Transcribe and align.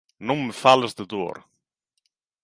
Non 0.27 0.37
me 0.45 0.53
fales 0.63 0.93
de 0.97 1.05
dor! 1.11 1.37